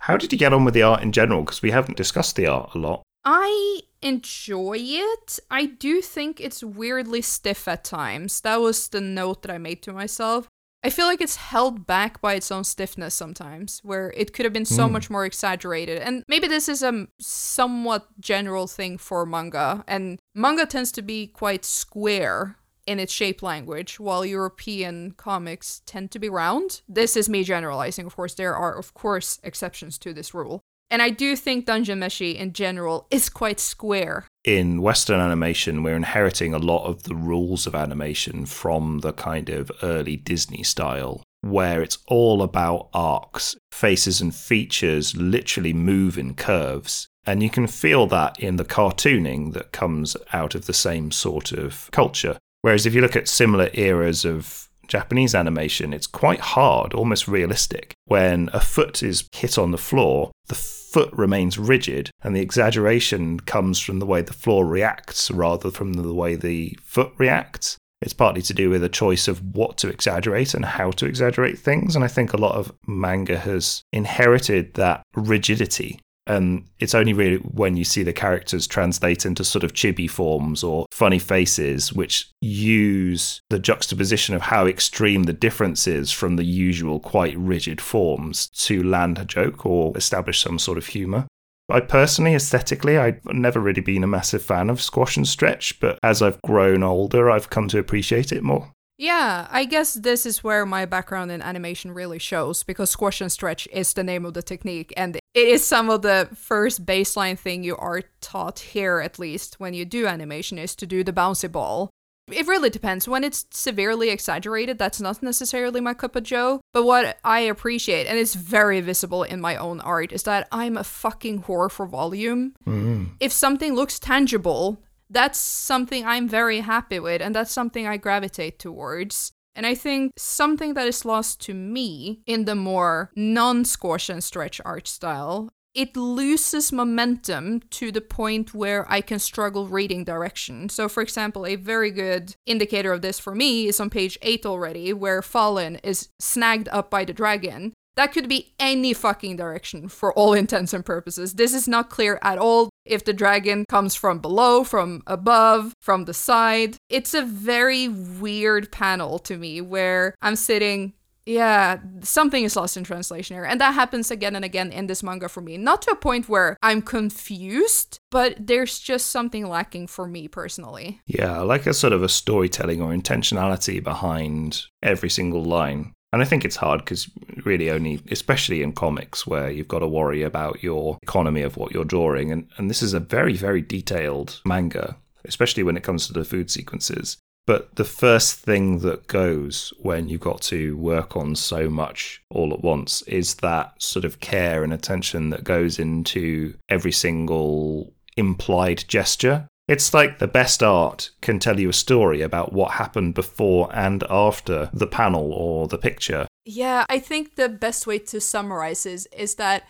[0.00, 1.42] How did you get on with the art in general?
[1.42, 3.02] Because we haven't discussed the art a lot.
[3.24, 5.38] I enjoy it.
[5.48, 8.40] I do think it's weirdly stiff at times.
[8.40, 10.48] That was the note that I made to myself.
[10.84, 14.52] I feel like it's held back by its own stiffness sometimes, where it could have
[14.52, 14.92] been so Hmm.
[14.94, 15.98] much more exaggerated.
[15.98, 21.28] And maybe this is a somewhat general thing for manga, and manga tends to be
[21.28, 26.82] quite square in its shape language, while European comics tend to be round.
[26.88, 28.34] This is me generalizing, of course.
[28.34, 30.60] There are, of course, exceptions to this rule.
[30.90, 34.26] And I do think Dungeon Meshi in general is quite square.
[34.44, 39.48] In Western animation, we're inheriting a lot of the rules of animation from the kind
[39.48, 43.56] of early Disney style, where it's all about arcs.
[43.70, 47.06] Faces and features literally move in curves.
[47.24, 51.52] And you can feel that in the cartooning that comes out of the same sort
[51.52, 52.36] of culture.
[52.62, 57.94] Whereas if you look at similar eras of Japanese animation, it's quite hard, almost realistic.
[58.04, 63.40] When a foot is hit on the floor, the foot remains rigid, and the exaggeration
[63.40, 67.78] comes from the way the floor reacts rather from the way the foot reacts.
[68.02, 71.58] It's partly to do with a choice of what to exaggerate and how to exaggerate
[71.58, 71.94] things.
[71.94, 76.00] And I think a lot of manga has inherited that rigidity
[76.32, 80.64] and it's only really when you see the characters translate into sort of chibi forms
[80.64, 86.44] or funny faces, which use the juxtaposition of how extreme the difference is from the
[86.44, 91.26] usual quite rigid forms to land a joke or establish some sort of humor.
[91.68, 95.98] I personally, aesthetically, I've never really been a massive fan of squash and stretch, but
[96.02, 98.72] as I've grown older, I've come to appreciate it more.
[99.02, 103.32] Yeah, I guess this is where my background in animation really shows because squash and
[103.32, 107.36] stretch is the name of the technique and it is some of the first baseline
[107.36, 111.12] thing you are taught here at least when you do animation is to do the
[111.12, 111.90] bouncy ball.
[112.30, 113.08] It really depends.
[113.08, 116.60] When it's severely exaggerated, that's not necessarily my cup of joe.
[116.72, 120.76] But what I appreciate, and it's very visible in my own art, is that I'm
[120.76, 122.54] a fucking whore for volume.
[122.64, 123.14] Mm-hmm.
[123.18, 124.80] If something looks tangible,
[125.12, 129.32] that's something I'm very happy with, and that's something I gravitate towards.
[129.54, 134.24] And I think something that is lost to me in the more non squash and
[134.24, 140.68] stretch art style, it loses momentum to the point where I can struggle reading direction.
[140.68, 144.46] So, for example, a very good indicator of this for me is on page 8
[144.46, 147.72] already, where Falin is snagged up by the dragon.
[147.96, 151.34] That could be any fucking direction for all intents and purposes.
[151.34, 156.06] This is not clear at all if the dragon comes from below, from above, from
[156.06, 156.76] the side.
[156.88, 160.94] It's a very weird panel to me where I'm sitting,
[161.26, 163.44] yeah, something is lost in translation here.
[163.44, 165.58] And that happens again and again in this manga for me.
[165.58, 171.00] Not to a point where I'm confused, but there's just something lacking for me personally.
[171.06, 175.92] Yeah, like a sort of a storytelling or intentionality behind every single line.
[176.12, 177.10] And I think it's hard because
[177.44, 181.72] really only, especially in comics where you've got to worry about your economy of what
[181.72, 182.30] you're drawing.
[182.30, 186.24] And, and this is a very, very detailed manga, especially when it comes to the
[186.24, 187.16] food sequences.
[187.46, 192.52] But the first thing that goes when you've got to work on so much all
[192.52, 198.84] at once is that sort of care and attention that goes into every single implied
[198.86, 199.48] gesture.
[199.68, 204.02] It's like the best art can tell you a story about what happened before and
[204.10, 206.26] after the panel or the picture.
[206.44, 209.62] Yeah, I think the best way to summarize is is that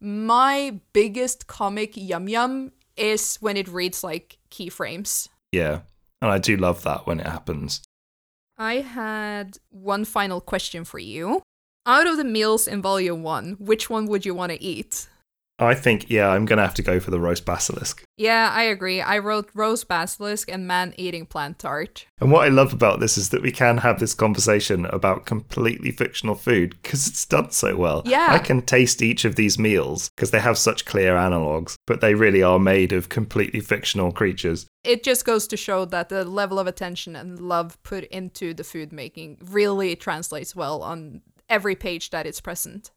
[0.00, 5.28] my biggest comic yum yum is when it reads like keyframes.
[5.52, 5.80] Yeah.
[6.20, 7.82] And I do love that when it happens.
[8.58, 11.42] I had one final question for you.
[11.86, 15.08] Out of the meals in volume one, which one would you want to eat?
[15.58, 18.04] I think, yeah, I'm going to have to go for the roast basilisk.
[18.16, 19.00] Yeah, I agree.
[19.00, 22.06] I wrote roast basilisk and man eating plant tart.
[22.20, 25.90] And what I love about this is that we can have this conversation about completely
[25.90, 28.02] fictional food because it's done so well.
[28.04, 28.28] Yeah.
[28.30, 32.14] I can taste each of these meals because they have such clear analogues, but they
[32.14, 34.66] really are made of completely fictional creatures.
[34.84, 38.64] It just goes to show that the level of attention and love put into the
[38.64, 42.90] food making really translates well on every page that it's present.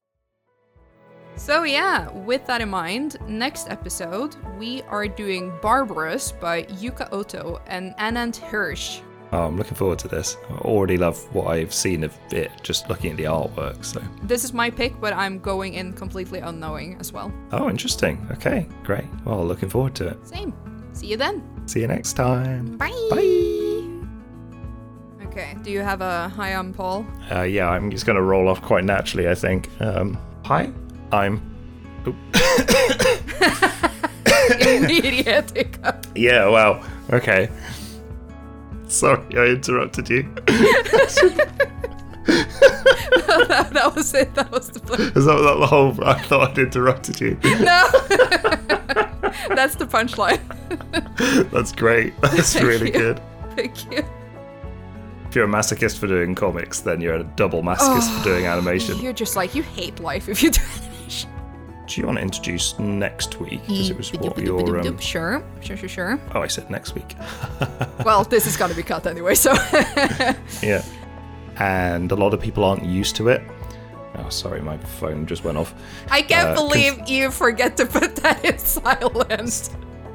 [1.35, 7.59] So, yeah, with that in mind, next episode we are doing Barbarous by Yuko Ota
[7.67, 9.01] and Ananth Hirsh.
[9.33, 10.37] Oh, I'm looking forward to this.
[10.49, 13.83] I already love what I've seen of it just looking at the artwork.
[13.83, 17.31] So, This is my pick, but I'm going in completely unknowing as well.
[17.53, 18.25] oh, interesting.
[18.31, 19.05] Okay, great.
[19.25, 20.27] Well, looking forward to it.
[20.27, 20.53] Same.
[20.93, 21.41] See you then.
[21.65, 22.77] See you next time.
[22.77, 23.07] Bye.
[23.09, 23.87] Bye.
[25.27, 27.05] Okay, do you have a hi, I'm Paul?
[27.31, 29.69] Uh, yeah, I'm just going to roll off quite naturally, I think.
[29.79, 30.69] Um, hi,
[31.11, 31.41] I'm.
[34.59, 36.05] Immediate hiccup.
[36.15, 36.83] Yeah, wow.
[37.11, 37.49] Okay.
[38.87, 40.23] Sorry, I interrupted you.
[42.25, 44.35] that, that was it.
[44.35, 45.01] That was the plan.
[45.01, 46.03] Is that, that the whole?
[46.03, 47.37] I thought I'd interrupted you.
[47.43, 47.87] No!
[49.55, 50.41] That's the punchline.
[51.51, 52.19] That's great.
[52.21, 52.99] That's Thank really you.
[52.99, 53.21] good.
[53.55, 54.05] Thank you.
[55.29, 58.99] If you're a masochist for doing comics, then you're a double masochist for doing animation.
[58.99, 60.61] You're just like, you hate life if you do.
[61.91, 63.59] Do you want to introduce next week?
[63.67, 64.79] Because it was what your.
[64.79, 64.97] Um...
[64.97, 66.21] Sure, sure, sure, sure.
[66.33, 67.15] Oh, I said next week.
[68.05, 69.51] Well, this is gonna be cut anyway, so.
[70.63, 70.83] yeah.
[71.57, 73.41] And a lot of people aren't used to it.
[74.15, 75.75] Oh, sorry, my phone just went off.
[76.09, 79.69] I can't Uh, believe you forget to put that in silence.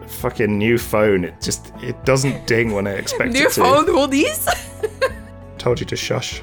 [0.06, 1.24] Fucking new phone.
[1.24, 3.60] It just it doesn't ding when I expect New it to.
[3.60, 4.48] New phone hoodies?
[5.58, 6.42] Told you to shush.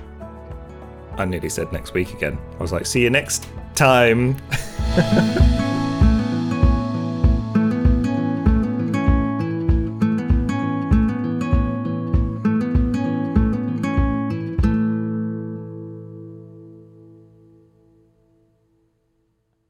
[1.17, 2.37] I nearly said next week again.
[2.59, 4.37] I was like, see you next time.